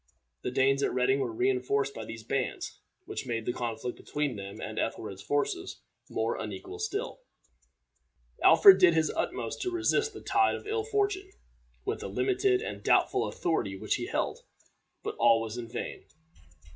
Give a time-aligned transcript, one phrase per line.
[0.41, 4.35] The Danes at Reading were re enforced by these bands, which made the conflict between
[4.35, 7.21] them and Ethelred's forces more unequal still.
[8.41, 11.29] Alfred did his utmost to resist the tide of ill fortune,
[11.85, 14.39] with the limited and doubtful authority which he held;
[15.03, 16.05] but all was in vain.